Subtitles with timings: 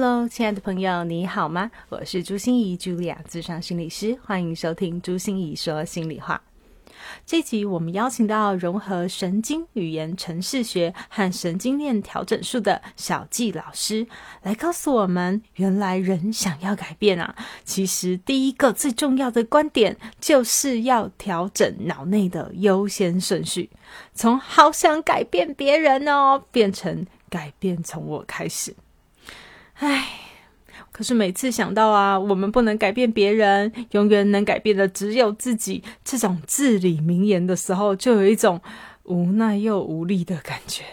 [0.00, 1.72] Hello，亲爱的朋友，你好吗？
[1.88, 6.40] 我是朱心怡，Julia，智商心理师，欢迎收听朱心怡说心里话。
[7.26, 14.06] 这集我们邀请到融合神经语言程式学和神经链调整术的小纪老师，
[14.42, 17.34] 来告诉我们，原来人想要改变啊，
[17.64, 23.68] 其实第一个最重要的观点就是要调整脑内的优先顺序，
[24.14, 28.76] 从好想改变别人哦，变成改变从我开始。
[29.78, 30.08] 唉，
[30.90, 38.60] 可是每次想到啊，我们不能改变别人，永远能改变的只有自己，这种至理名言的时候，就有一种
[39.04, 40.84] 无奈又无力的感觉。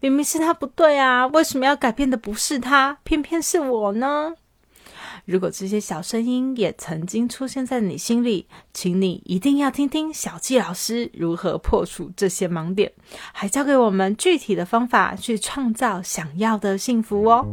[0.00, 4.34] 明明是他不对啊，为什么要改变的不是他，偏偏是我呢？
[5.24, 12.92] 如果这些小声音也曾经出现在你心里，请你一定要听听小纪老师如何破除这些盲点，
[13.32, 17.46] 还教给我们具体的方法去创造想要的幸福哦。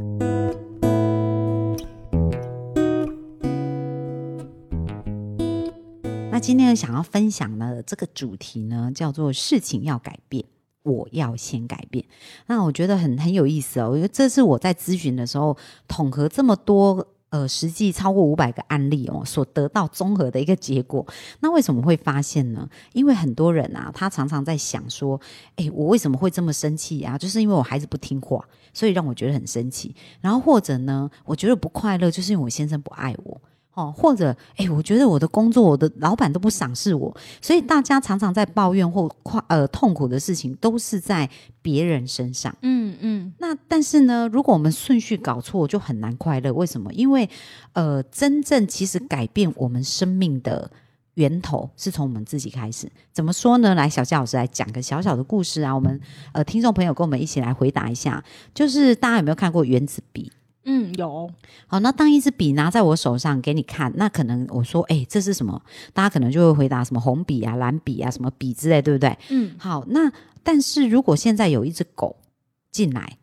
[6.31, 10.43] 那今天想要分享的这个主题呢，叫做“事情要改变，
[10.83, 12.03] 我要先改变”。
[12.47, 17.07] 那我觉得很很有意思哦，因为这是我在咨询的时候统合这么多。
[17.35, 21.05] 呃，实际超过五百个案例哦，所得到综合的一个结果。
[21.41, 22.69] 那为什么会发现呢？
[22.93, 25.19] 因为很多人啊，他常常在想说
[25.57, 27.17] ：“哎，我为什么会这么生气啊？
[27.17, 28.41] 就是因为我孩子不听话，
[28.71, 29.93] 所以让我觉得很生气。
[30.21, 33.41] 然后或者呢，我觉得不快乐，就是因为我先生不爱我。”
[33.75, 41.29] 哦，或者哎，我觉得我的工作，我的老板都不赏识我，所以大家常常在抱怨或快呃痛苦的事情，都是在
[41.61, 42.55] 别人身上。
[42.61, 43.33] 嗯嗯。
[43.37, 46.53] 那但是呢，如果我们顺序搞错，就很难快乐。
[46.53, 46.91] 为什么？
[46.93, 47.29] 因为
[47.73, 50.71] 呃，真正其实改变我们生命的
[51.15, 52.89] 源头是从我们自己开始。
[53.11, 53.75] 怎么说呢？
[53.75, 55.75] 来，小佳老师来讲个小小的故事啊。
[55.75, 55.99] 我们
[56.31, 60.31] 呃，听众朋友跟我们一起来回答一下，就是大家有没有看过原子笔？
[60.65, 61.29] 嗯，有。
[61.67, 65.61] 好，那当一支笔拿在我手上给你看，那可能我说，哎，这是什么？
[65.93, 69.17] 大家可能就会回答什么红笔啊、蓝笔啊、什么笔之类，对不对？
[69.29, 69.55] 嗯。
[69.57, 70.11] 好，那
[70.43, 72.17] 但是如果现在有一只狗
[72.71, 73.17] 进来，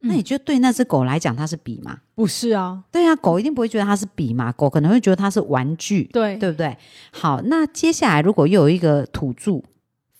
[0.00, 1.98] 那你觉得对那只狗来讲它是笔吗？
[2.14, 2.82] 不是啊。
[2.90, 6.76] 对啊，狗一定不会觉得它是笔嘛，狗可能会觉得它是玩具，对对不对？
[7.12, 9.62] 好，那接下来如果又有一个土著。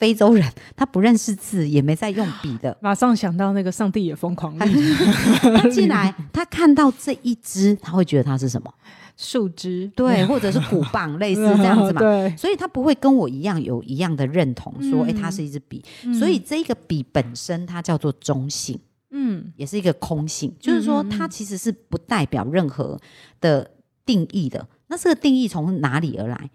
[0.01, 2.75] 非洲人，他不认识字，也没在用笔的。
[2.81, 4.57] 马上想到那个上帝也疯狂。
[4.59, 8.73] 他进来，他看到这一只，他会觉得它是什么？
[9.19, 12.01] 树枝，对，或者是鼓棒，类似这样子嘛。
[12.03, 15.85] 对，所以他不会跟我一样有一样的认同，说，哎，它是一支笔。
[16.19, 18.81] 所以这个笔本身，它叫做中性，
[19.11, 22.99] 嗯，也是一个空性，就是说，它其实是不代表任何
[23.39, 23.71] 的
[24.07, 24.67] 定义的。
[24.87, 26.49] 那这个定义从哪里而来？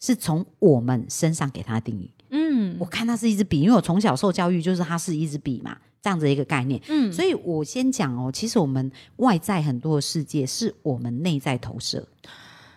[0.00, 2.10] 是从我们身上给它的定义。
[2.30, 6.80] 嗯，我看它是一支笔，因为我从小受教育就是它是一支笔嘛，这样子一个概念。
[6.88, 12.06] 嗯，所以我先讲哦，其实我们外在很多的世界是我们内在投射，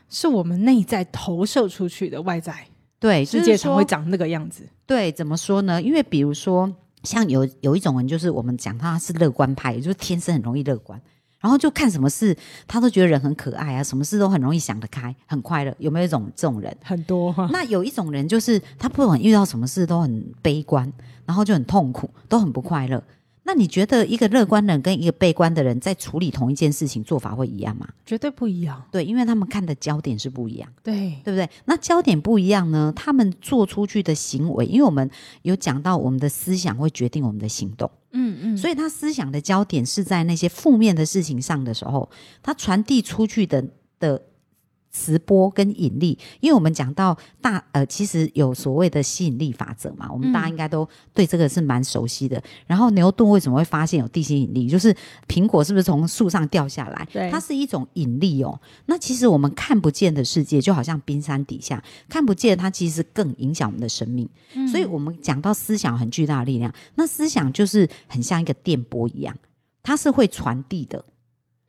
[0.09, 2.67] 是我们内在投射出去的外在，
[3.00, 4.67] 对世界才会长那个样子。
[4.85, 5.81] 对，怎么说呢？
[5.81, 6.73] 因为比如说，
[7.03, 11.01] 像有有一种人，就是我们讲他是乐观派，就是天生很容易乐观。
[11.41, 12.34] 然后就看什么事，
[12.68, 15.75] 他都觉得人很可爱啊，什么事都很容易想得开，很快乐。
[15.79, 16.75] 有没有一种这种人？
[16.84, 17.35] 很多。
[17.52, 20.90] 那有一种人就是他不管遇到什么事都很悲观，
[21.25, 23.03] 然后就很痛苦，都很不快乐。
[23.51, 27.85] 那你觉得一个乐观的人跟一个悲观的人在处理同一件事情做法会一样吗？
[28.06, 28.81] 绝对不一样。
[28.89, 30.69] 对，因为他们看的焦点是不一样。
[30.81, 31.50] 对，对不对？
[31.66, 35.11] 那焦点不一样呢，他们做出去的行为，因为我们
[35.41, 37.91] 有讲到我们的思想会决定我们的行动。
[38.11, 38.57] 嗯嗯。
[38.57, 42.09] 所以他思想的焦点是在那些负面的事情上的时候，
[42.41, 43.61] 他传递出去的
[43.99, 44.22] 的。
[44.91, 52.41] 磁波跟引力，因为我们讲到大呃，其实有所谓的吸引力法则嘛，我们大家应该都对这个是蛮熟悉的。
[52.67, 54.67] 然后牛顿为什么会发现有地心引力？
[54.67, 54.96] 就是
[55.28, 57.08] 苹果是不是从树上掉下来？
[57.11, 58.59] 对，它是一种引力哦。
[58.85, 64.28] 那其实我们看不见的世界，就好像冰山底下看不见，它其实更影响我们的生命。
[64.70, 69.34] 所以我们讲到思想很巨大的力量，那思想就是很像一个电波一样，
[69.82, 71.05] 它是会传递的，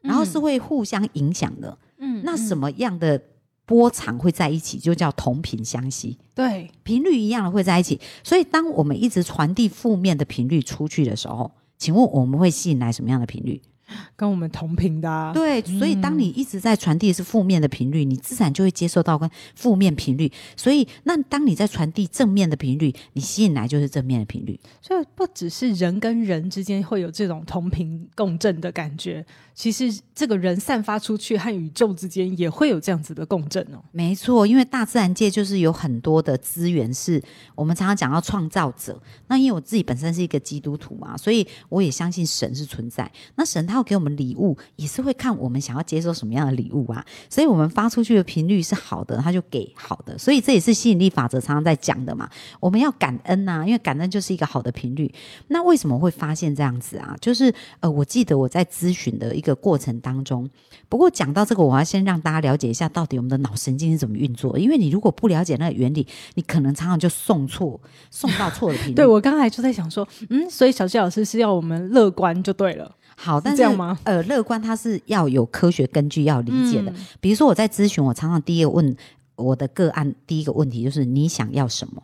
[0.00, 1.69] 然后是会互相影响的。
[1.70, 1.91] 嗯，
[2.25, 3.20] 那什么样的
[3.64, 6.19] 波长会在一起，就叫同频相吸。
[6.34, 8.00] 对，频率一样的会在一起。
[8.22, 13.62] 所以，当我们一直传递负面的频率出去的时候，请问我们会吸引来什么样的频率？
[14.16, 15.32] 跟我们同频的、啊。
[15.32, 20.30] 对，所以当你一直在传递的是负面的频率，你自然就会接受到跟负面频率。
[20.56, 24.58] 所以，那当你在传递正面的频率，你吸引来就是正面的频率。
[24.80, 29.24] 所以不只是人跟人之间会有这种同频共振的感觉，
[29.54, 33.82] 其实这个人散发出去和宇宙之间也会有这样子的共振哦。
[33.92, 37.22] 没错，因为大自然界就是有很多的资源，是
[37.54, 39.00] 我们常常讲到创造者。
[39.28, 43.10] 那因为我自己本身是一个基督徒嘛，所以我也相信神是存在。
[43.34, 47.05] 那神他给我们礼物，也是会看我们想要接受什么样的礼物啊。
[47.29, 50.17] 所以我们发出去的频率是好的，他就给好的。
[50.17, 52.29] 所以这也是吸引力法则常常在讲的嘛。
[52.61, 55.12] 我们要感恩呐、因为感恩就是一个好的频率。
[55.49, 57.17] 那为什么会发现这样子啊？
[57.20, 60.49] 就是呃，我记得我在咨询的一个过程当中，
[60.88, 64.58] 不过讲到这个，我要先让大家了解一下，到底我们的脑神经是怎么运作。
[64.58, 67.81] 因为你如果不了解那个原理，你可能常常就送错，
[68.11, 68.94] 送到错的频率。
[68.96, 72.94] 对我刚才就在想说，嗯，所以小谢老师是要我们乐观就对了。
[73.22, 76.90] 好，但是这样吗呃，乐观它是要有科学根据，要理解的。
[76.90, 78.96] 嗯比如说我在咨询，我常常第一个问
[79.36, 82.02] 我的个案，第一个问题就是你想要什么？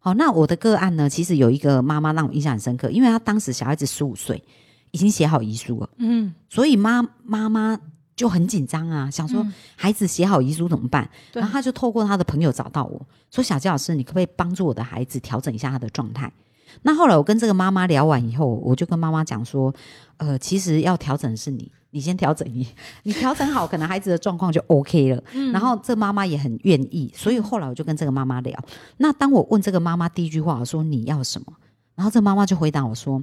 [0.00, 4.42] 好，那我的个案呢，其实有一个妈妈让我印象很深刻，因为她当时小孩子十五岁，
[4.90, 7.78] 已经写好遗书了，嗯，所以妈妈妈
[8.16, 11.08] 就很紧张啊，想说嗯孩子写好遗书怎么办？
[11.32, 16.32] 对然后她就透过她的朋友找到我说：“小杰老师，你可不可以帮助我的孩子调整一下他的状态？”
[16.82, 19.74] 那后来我跟这个妈妈聊完以后，我就跟妈妈讲说
[20.18, 22.66] ：“呃，其实要调整的是你，你先调整你，
[23.04, 25.22] 你调整好，可能孩子的状况就 OK 了。
[25.52, 28.58] 然后这妈妈也很愿意，所以后来我就跟这个妈妈聊。
[28.98, 31.52] 那当我问这个妈妈第一句话，我说你要什么？
[31.94, 33.22] 然后这妈妈就回答我说：“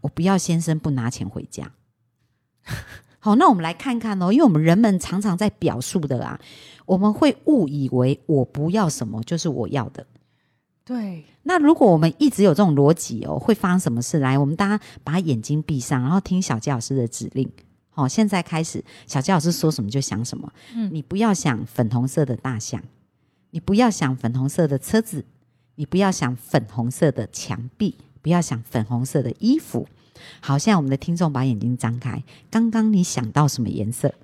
[0.00, 1.70] 我不要先生不拿钱回家。”
[3.18, 6.40] 好，那我们来看看哦，因为我们人们常常在表述的啊，
[6.86, 10.06] 我们会误以为我不要什么就是我要的。
[10.84, 14.18] 对，那如果我们一直有这种逻辑哦，会发生什么事？
[14.18, 17.48] 来，我们大家把眼睛闭上，然后听小杰老师的指令。
[17.90, 20.52] 好、现在开始，小杰老师说什么就想什么。
[20.74, 22.82] 嗯你不要想粉红色的大象，
[23.50, 25.24] 你不要想粉红色的车子，
[25.76, 29.86] 你不要想粉红色的墙壁，不要想粉红色的衣服。
[30.40, 34.14] 好，现在我们的听众把眼睛张开，刚刚你想到什么颜色？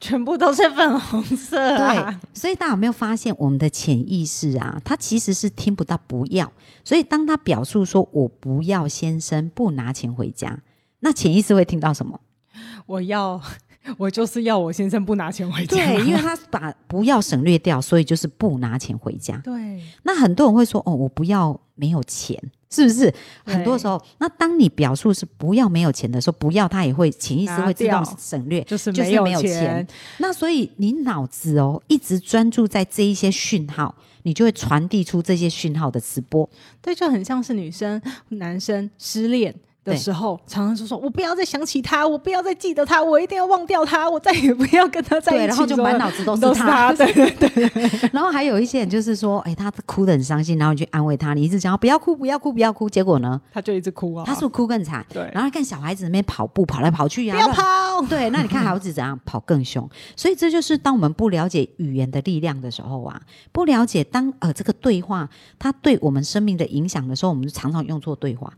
[0.00, 6.52] 全部都是粉红色对啊。，所以大家有没有发现，我们的潜意识啊，它其实是听不到不要，
[6.84, 10.58] 所以当他表述说我不要先生不拿钱回家，
[11.00, 12.20] 那潜意识会听到什么？
[12.86, 13.40] 我要，
[13.98, 15.76] 我就是要我先生不拿钱回家。
[15.76, 19.36] 对，因为他把不要省略掉，所以就是不拿钱回家。
[19.44, 22.38] 对那很多人会说，哦，我不要没有钱，
[22.74, 23.14] 是不是？
[23.44, 29.86] 很多时候，那当你表述是不要没有钱的时候，不要他也会潜意识会自动省略，就是就是没有钱。
[30.18, 33.94] 那所以你脑子哦一直专注在这一些讯号，
[34.24, 36.48] 你就会传递出这些讯号的直播。
[36.82, 39.54] 对，就很像是女生、男生失恋。
[39.84, 46.92] 的对时候，常常就说：“我不要再想起他，我不要再记得他，我一定要忘掉他，我再也不要跟他在一起。”对，然后就满脑子都都是他。
[46.94, 54.24] 对对对，然后还有一些人就是说，哎，他哭得很伤心，然后你去安慰他，你一直讲不要哭，不要哭，不要哭，结果呢，他就一直哭啊。
[54.26, 55.04] 他是不是哭更惨？
[55.12, 59.86] 对然后看小孩子那边跑步，跑来跑去啊，不要跑，对，那你看孩子怎样跑更凶，
[60.16, 63.20] 所以这就是当我们不了解语言的力量的时候啊，
[63.52, 65.28] 不了解当呃这个对话
[65.58, 68.50] 它对我们生命的影响的时候，我们就常常用错对话。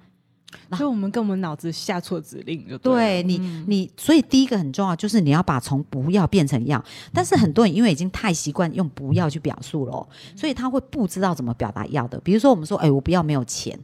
[0.73, 6.83] 所以我们跟我们脑子下错指令就了对你，你所以第一个很重要，就是你要把从不要变成要。
[7.13, 12.19] 但是很多人因为已经太习惯用不要去表述了哦，所以他会不知道怎么表达要的。
[12.21, 13.79] 比如说我们说，哎，我不要没有钱，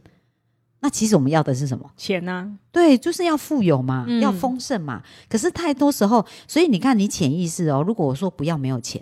[0.81, 1.89] 那其实我们要的是什么？
[1.95, 5.01] 钱呢、对，就是要富有嘛，嗯要丰盛嘛。
[5.29, 9.01] 可是太多时候，所以你看，你潜意识哦，如果我说不要没有钱，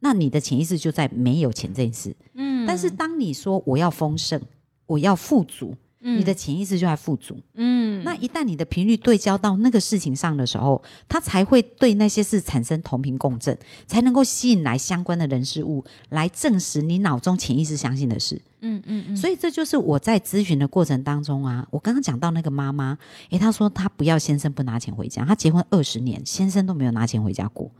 [0.00, 2.14] 那你的潜意识就在没有钱这件事。
[2.34, 4.40] 嗯但是当你说我要丰盛，
[4.86, 7.38] 我要富足，你的潜意识就在富足。
[7.54, 13.56] 嗯，那一旦你的频率对焦到那个事情上的时候，它才会对那些事产生同频共振，
[13.86, 18.40] 才能够吸引来相关的人事物，来证实你脑中潜意识相信的事。
[18.60, 22.96] 嗯嗯嗯，所以这就是我在咨询的过程当中啊，我刚刚讲到那个妈妈，
[23.30, 27.70] 诶，她说她不要先生不拿钱回家，她结婚二十年，先生都没有拿钱回家过。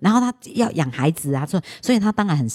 [0.00, 2.46] 然后她要养孩子啊，所以所以她当然很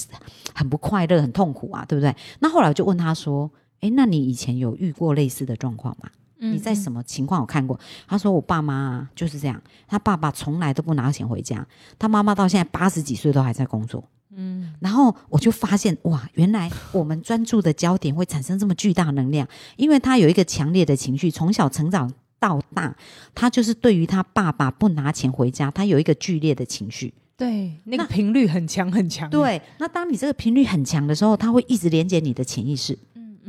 [0.54, 2.16] 很不快乐，很痛苦啊，对不对？
[2.40, 3.50] 那后来我就问她说
[3.82, 6.10] ：“诶，那你以前有遇过类似的状况吗？
[6.40, 11.66] 嗯你在什么情况有看过？”他说：“我爸妈啊就是这样，他爸爸从来都不拿钱回家，
[11.98, 14.04] 他妈妈到现在八十几岁都还在工作。”
[14.40, 22.96] 嗯然后我就发现，哇，原来我们专注的焦点会产生这么巨大能量，因为他有一个强烈的情绪，从小成长到大，
[23.34, 27.12] 他就是对于他爸爸不拿钱回家，他有一个剧烈的情绪。
[27.36, 32.98] 对，那个频率很强很强。，对，那当你这个频率很强的时候，它会一直连接你的潜意识。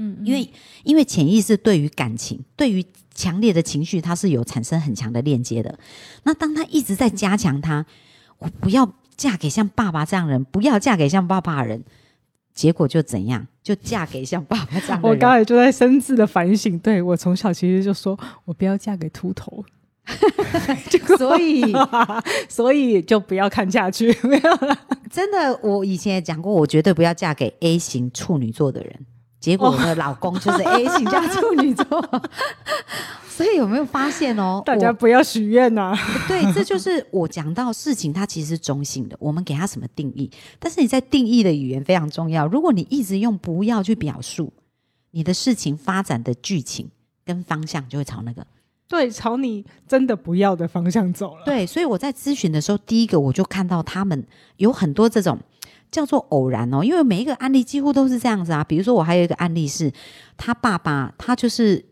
[0.00, 0.48] 嗯，因为
[0.84, 5.76] 因为潜意识对于感情，对于强烈的情绪，它是有产生很强的链接的。
[6.22, 7.84] 那当他一直在加强他，
[8.38, 11.82] 我不要嫁给像爸爸这样的人，不要嫁给像爸爸的人，
[12.54, 13.48] 结果就怎样？
[13.60, 15.02] 就嫁给像爸爸这样的人。
[15.02, 19.64] 我刚才就在深自的反省，对我从小其实就说我不要嫁给秃头，
[21.18, 21.64] 所以
[22.48, 24.78] 所以就不要看下去，没有了。
[25.10, 28.94] 真的，我以前也讲过，我绝对不要嫁给 A 型处女座的人。
[29.40, 31.85] 结果我的老公就是 A 型加处女座，
[33.28, 34.61] 所以有没有发现哦？
[34.66, 35.97] 大家不要许愿呐。
[36.26, 40.30] 对，这就是我讲到事情，它其实是中性的，我们给它什么定义？
[40.59, 42.47] 但是你在定义的语言非常重要。
[42.47, 44.52] 如果你一直用不要去表述，
[45.12, 46.90] 你的事情发展的剧情
[47.25, 48.45] 跟方向就会朝那个。
[48.88, 51.45] 对，朝你真的不要的方向走了。
[51.45, 54.26] 对，所以我在咨询的时候，第一个我就看到他们
[54.57, 55.38] 有很多这种
[55.90, 58.62] 叫做偶然哦，因为每一个案例几乎都是这样子啊。
[58.64, 59.92] 比如说，我还有一个案例是，
[60.37, 61.85] 他爸爸他就是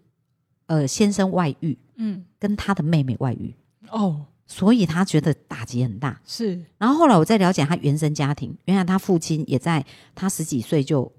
[0.67, 3.55] 呃先生外遇，嗯，跟他的妹妹外遇，
[3.91, 6.21] 哦，所以他觉得打击很大。
[6.25, 9.85] 是，然后后来我再了解他原生家庭，原来他父亲也在
[10.15, 11.11] 他十几岁就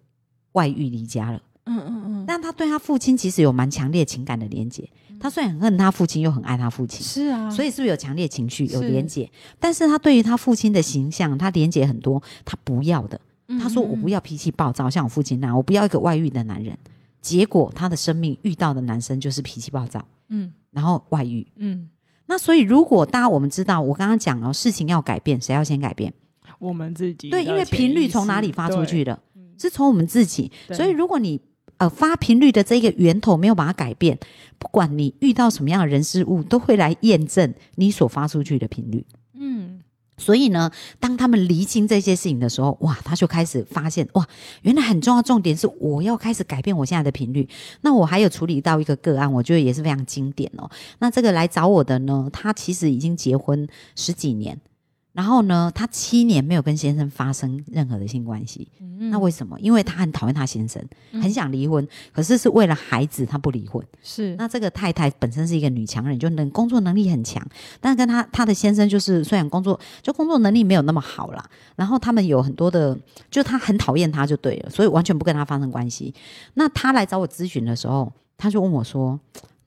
[0.53, 1.41] 外遇离家了。
[1.67, 4.89] 嗯嗯嗯，但他对他父亲其实有蛮强烈情感的连结。
[5.19, 9.29] 他虽然很恨他父亲，又很爱他父亲，是啊，所以是不是有强烈情绪、有连结？
[9.59, 13.19] 但是他对于他父亲的形象，他连结很多，他不要的。
[13.49, 16.77] 嗯他说：“我不要脾气暴躁，像我父亲那样，我不要一个外遇的男人。”
[17.21, 21.47] 结果他的生命遇到的男生就是脾气暴躁，嗯然后外遇。
[21.55, 21.89] 嗯，
[22.25, 26.13] 那所以，如果大家我们知道，我刚刚讲了，事情要改变，谁要先改变？
[26.59, 29.17] 我们自己对，因为频率从哪里发出去的？
[29.57, 30.51] 是从我们自己。
[30.73, 31.41] 所以，如果你
[31.77, 34.17] 呃发频率的这个源头没有把它改变，
[34.57, 39.05] 不管你遇到什么样的人事物，都会来验证你所发出去的频率。
[39.33, 39.81] 嗯，
[40.17, 44.27] 所以呢，当他们厘清这些事情的时候，哇，他就开始发现，哇，
[44.63, 47.47] 原来很重要的重点是我要开始改变我现在的频率。
[47.81, 50.69] 那我还有处理到一个个案，我觉得也是非常经典哦。
[50.99, 54.59] 那这个来找我的呢，他其实已经结婚十几年，
[55.17, 58.67] 然后呢，她七年没有跟先生发生任何的性关系。
[59.09, 59.59] 那为什么？
[59.59, 60.79] 因为她很讨厌她先生，
[61.13, 63.83] 很想离婚，可是是为了孩子，她不离婚。
[64.03, 67.43] 是那这个太太本身是一个女强人，就能工作能力很强，
[67.81, 71.43] 但是跟她她的先生就是虽然工作就工作能力没有那么好啦，
[71.75, 72.95] 然后他们有很多的，
[73.31, 76.13] 就她很讨厌他就对了，所以完全不跟他发生关系。
[76.53, 79.19] 那她来找我咨询的时候，她就问我说。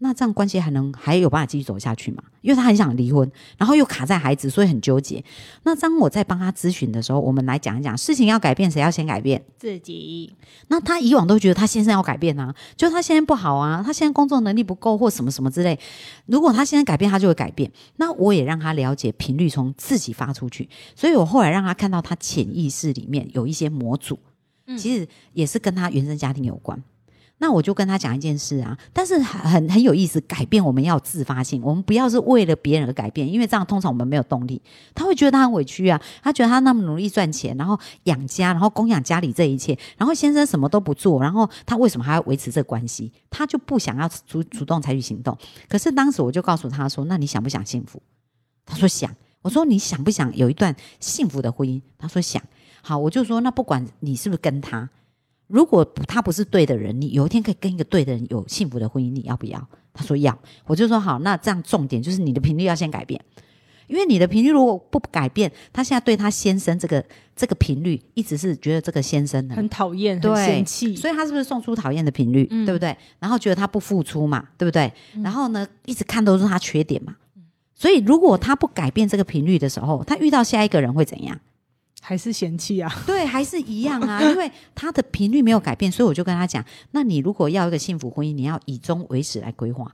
[0.03, 2.23] 那这样关系还能还有办法继续走下去吗？
[2.41, 5.23] 因为他很想离婚，然后又卡在孩子，所以很纠结。
[5.65, 9.45] 那当我在帮他咨询的时候，我们来讲一讲事情要改变，谁要先改变？
[9.59, 10.35] 自己，
[10.69, 15.79] 那他以往都觉得他先生要改变啊，就他现在不好啊，他现在工作能力不够或什么什么之类。
[16.25, 17.71] 如果他现在改变，他就会改变。
[17.97, 20.67] 那我也让他了解频率从自己发出去，
[20.97, 24.19] 所以我后来让他看到他潜意识里面有一些模组，
[24.79, 26.83] 其实也是跟他原生家庭有关。
[27.43, 34.61] 那我就跟他讲一件事啊，但是很很有意思，改变我们要自发性，我们不要是为了别人而改变，因为这样通常我们没有动力。
[34.95, 43.11] 他会觉得他很委屈啊，他觉得他那么努力赚钱，然后养家，然后供养家里这一切，然后先生什么都不做，然后他为什么还要维持这关系？
[43.31, 45.37] 他就不想要主主动采取行动。
[45.67, 48.01] 可是当时我就告诉他说：“那你想不想幸福？”
[48.67, 49.11] 他说想。
[49.43, 51.81] 我说你想不想有一段幸福的婚姻？
[51.97, 52.43] 他说想。
[52.83, 54.87] 好，我就说那不管你是不是跟他，
[55.51, 59.69] 如果他不是对的人，你有一天可以跟一个对的人有幸福的婚姻，你要不要？
[59.93, 60.39] 他说要。
[60.65, 63.21] 我就说好，那这样重点就是你的频率要先改变，
[63.89, 67.05] 因为你的频率如果不改变，他现在对他先生这个
[67.35, 72.97] 这个频率一直是觉得这个先生很很讨厌，很嫌弃，所以他是不是送出讨厌的频率，嗯对不对？
[73.19, 74.93] 然后觉得他不付出嘛，对不对？
[75.23, 77.17] 然后呢，一直看都是他缺点嘛。
[77.75, 81.41] 所以如果他不改变这个频率的时候，他遇到下一个人会怎样？
[82.01, 82.91] 还是嫌弃啊？
[83.07, 89.91] 对，还是一样啊， 因为他的频率没有改变，所以我就跟他讲，那你如果要一个幸福婚姻，你要以终为始来规划。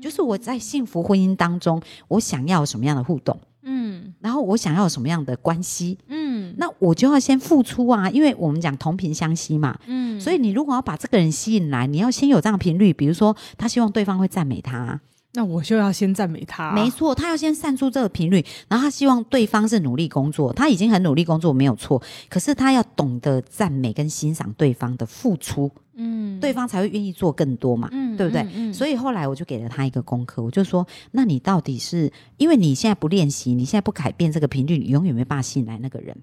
[0.00, 9.78] 就是我在幸福婚姻当中，我想要什么样的互动，嗯然后我想要什么样的关系，嗯那我就要先付出啊，因为我们讲同频相吸嘛。
[9.86, 14.98] 嗯，所以你如果要把这个人吸引来，你要先有这样的频率，比如说他希望对方会赞美他，
[15.32, 28.44] 那我就要先赞美他，没错，他要先散出这个频率，然后他希望对方是努力工作，他已经很努力工作没有错，可是他要懂得赞美跟欣赏对方的付出，嗯，对方才会愿意做更多嘛，嗯对不对？
[28.54, 36.16] 嗯，所以后来我就给了他一个功课，我就说，那你到底是因为你现在不练习，你现在不改变这个频率，你永远没办法吸引来那个人。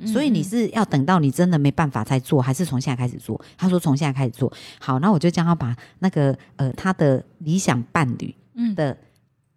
[0.00, 3.40] 嗯，嗯所以你是要等到你真的没办法再做，还是从现在开始做？
[3.56, 4.52] 他说从现在开始做。
[4.80, 8.96] 好，那我就将他把那个呃他的理想伴侣嗯的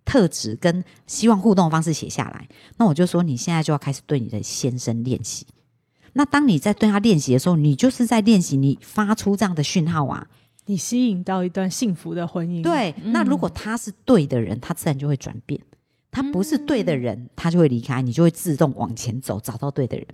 [0.06, 2.48] 特质跟希望互动的方式写下来。
[2.78, 5.46] 那我就说你现在就要开始对你的先生练习。
[6.14, 10.28] 那当你在对他练习的时候，你就是在练习你发出这样的讯号啊。
[10.66, 12.62] 你吸引到一段幸福的婚姻。
[12.62, 15.60] 对，那如果他是对的人，他自然就会转变；
[16.12, 20.06] 他不是对的人，他就会离开，你就会自动往前走，找到对的人。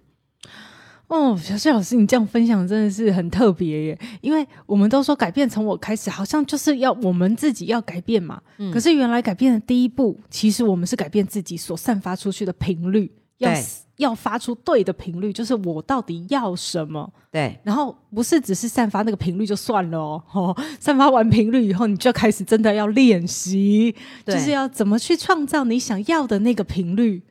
[1.08, 4.00] 哦，小谢老师，你这样分享真的是很特别耶！
[4.22, 8.42] 因为我们都说改变从我开始，好像就是要我们自己要改变嘛。
[8.74, 13.52] 可是原来改变的第一步，其实我们是改变自己所散发出去的频率，要
[13.98, 17.08] 要发出对的频率，就是我到底要什么？
[17.32, 17.56] 对。
[17.64, 23.96] 然后不是只是散发那个频率就算了哦，散发完频率以后，你就开始真的要练习，
[24.26, 27.22] 就是要怎么去创造你想要的那个频率。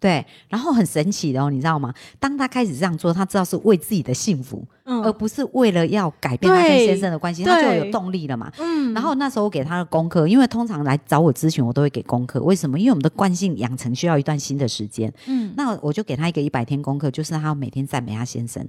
[0.00, 1.94] 对，然后很神奇的哦，你知道吗？
[2.18, 4.66] 当他开始这样做，他知道是为自己的幸福。
[5.04, 8.50] 而不是为了要改变他跟先生的关系，他就有动力了嘛。
[8.58, 12.42] 嗯，然后那时候我给他的功课，因为通常来找我咨询，我都会给功课。
[12.42, 12.78] 为什么？
[12.78, 15.12] 因为我们的惯性养成需要一段新的时间。
[15.26, 18.66] 嗯，那我就给他一个一百天功课，就是他要每天赞美他先生。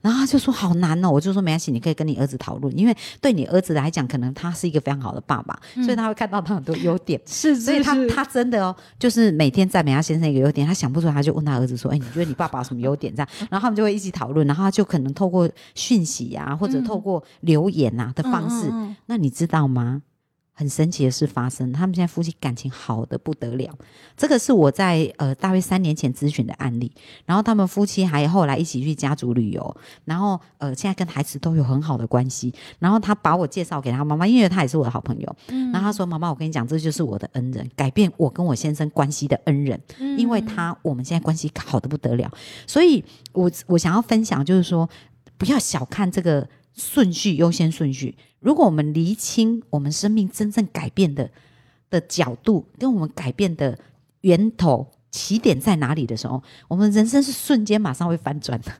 [0.00, 7.20] 然后他就说好难哦，我就说没关系，你可以跟你儿子讨论，因为对你儿子来讲，可能他是一个非常好的爸爸，所以他会看到他很多优点。
[7.26, 16.26] 是，所以他他真的哦，就是每天赞美他先生一个优点，他想不出来，他就问他儿子说：“哎，你觉得你爸爸什么优点？”这样，然后他们就会一起讨论，然后他就可能透过讯息。
[16.36, 18.70] 啊，或者透过留言啊的方式，
[19.06, 20.02] 那你知道吗？
[20.58, 23.70] 很神奇的事发生，他们现在夫妻感情好的不得了。
[24.16, 26.90] 这个是我在呃大约三年前咨询的案例，
[27.26, 32.54] 然后他们夫妻还后来一起去家族旅游，然后呃现在跟孩子都有很好的关系。
[32.78, 35.36] 然后他把我介绍给他妈妈，因为他也是我的好朋友。
[35.46, 39.78] 然后他说：“妈妈，我跟你讲，这就是我的恩人，改变我跟我先生关系的恩人，
[40.16, 42.30] 因为他我们现在关系好的不得了。
[42.66, 44.88] 所以我我想要分享就是说。”
[45.38, 48.16] 不要小看这个顺序，优先顺序。
[48.40, 51.30] 如果我们厘清我们生命真正改变的
[51.90, 53.78] 的角度，跟我们改变的
[54.20, 58.72] 源头起点在哪里的时候，我们人生是瞬间马上会翻转的。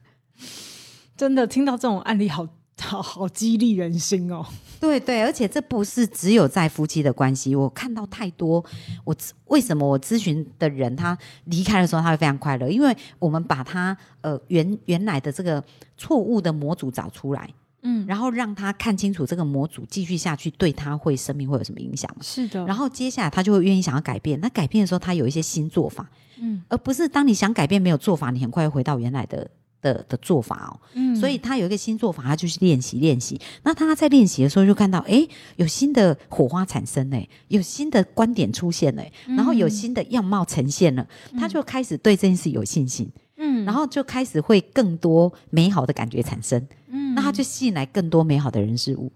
[1.17, 2.47] 真的，听到这种案例，好。
[2.83, 4.45] 好 好激励人心哦！
[4.79, 8.63] 对对，而且这不是只有在夫妻的关系，我看到太多。
[9.05, 9.17] 我
[9.47, 12.69] 为什么我咨询的人他离开的时候他会非常快乐？
[12.69, 15.63] 因为我们把他呃原原来的这个
[15.97, 17.49] 错误的模组找出来，
[17.83, 24.39] 嗯，然后让他看清楚这个模组继续下去对他会生命会有什么影响是的，然后接下来他就会愿意想要改变。
[24.41, 26.09] 那改变的时候，他有一些新做法，
[26.39, 29.51] 嗯，而不是当你想改变没有做法，你很快又回到原来的。
[29.83, 33.41] 的的做法哦，嗯，所以他有一个新做法，他就去练习练习。
[33.63, 41.07] 那他在练习的时候就看到，哎，有新的火花产生嘞，有新的观点出现嘞，然后有新的样貌呈现了，
[41.39, 49.13] 他就开始对这件事有信心，嗯，然后就开始会更多美好的感觉产生，嗯，那他就吸引来更多美好的人事物。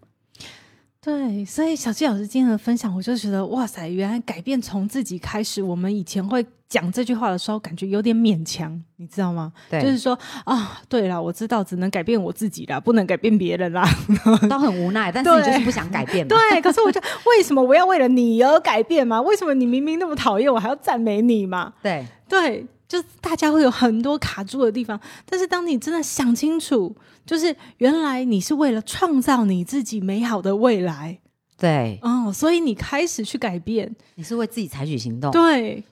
[1.03, 5.63] 对，所以小纪老师今天的分享，我就觉得哇塞，原来改变从自己开始。
[5.63, 9.51] 我们以前会讲这句话的时候，感觉有点勉强，你知道吗？
[9.71, 13.83] 对，就是说啊，对了，我知道只能改变我自己啦，不能改变别人啦，
[14.51, 16.27] 都很无奈，但是你就是不想改变。
[16.29, 19.23] 对，可是我就 为什么我要为了你而改变嘛？
[19.23, 21.73] 为什么你明明那么讨厌我，还要赞美你嘛？
[21.83, 22.67] 对，对。
[22.91, 26.93] 就大家会有很多卡住的地方，但是当你真的想清楚，
[27.25, 31.21] 就是原来你是为了创造你自己美好的未来，
[31.57, 35.85] 对，哦，所以你开始去改变，你是为自己采取行动，对。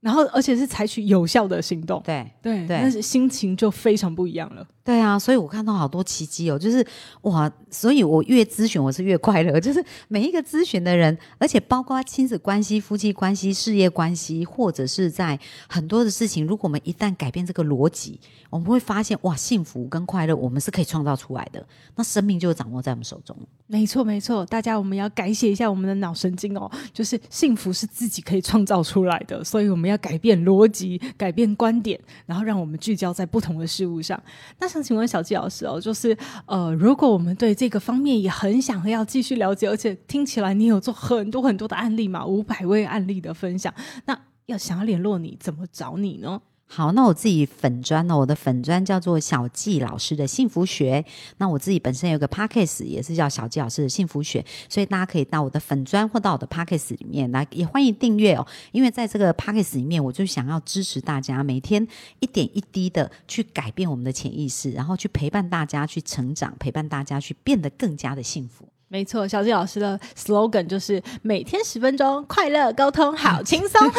[0.00, 2.26] 然后，而且是采取有效的行动，对。
[2.42, 4.66] 对对，但是心情就非常不一样了。
[4.82, 6.84] 对啊，所以我看到好多奇迹哦，就是
[7.22, 15.38] 哇，所以我越咨询我是越快乐， 就是每一个咨询的人，而且包括亲子关系、夫妻关系、事业关系，或者是在
[15.68, 21.64] 很多的事情，如果我们一旦改变这个逻辑，我们会发现哇，幸福跟快乐我们是可以创造出来的，
[21.94, 23.36] 那生命就掌握在我们手中。
[23.66, 34.20] 没错，没错，大家我们要改写一下我们的脑神经哦，就是幸福是自己可以创造出来的，所以我们要改变逻辑，改变观点，然后让我们聚焦在不同的事物上。
[34.58, 43.74] 那想请问小季老师哦，就是呃，如果我们对这个方面也很想要继续了解，而且听起来你有做很多很多的案例嘛，五百位案例的分享，
[44.06, 46.40] 那要想要联络你，怎么找你呢？
[46.72, 48.16] 好，那我自己粉砖呢？
[48.16, 51.04] 我的粉砖叫做小纪老师的幸福学。
[51.38, 56.96] 那我自己本身有个 p a c k a g e 也是叫小纪老师的幸福学，所以大家可以到我的粉砖或到我的 p a c k a g e
[56.98, 58.46] 里面来，也欢迎订阅哦。
[58.70, 61.84] 因为在这个 p a c k a g e 里面，我就想要支持大家每天
[62.20, 68.69] 一点一滴的去改变我们的潜意识，然后去陪伴大家去成长，陪伴大家去变得更加的幸福。
[68.92, 73.80] 没错，小纪老师的 slogan 就是每天十分钟，快乐沟通，好轻松，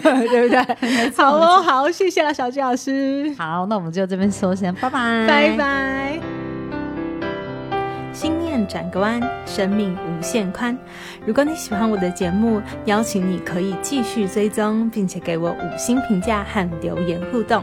[0.00, 1.10] 对不对？
[1.14, 3.34] 好哦，好，谢谢了，小纪老师。
[3.36, 6.20] 好，那我们就这边说先，拜拜，拜拜。
[8.14, 10.74] 心念转个弯，生命无限宽。
[11.26, 17.62] 如果你喜欢我的节目，邀请你可以继续追踪，并且给我五星评价和留言互动。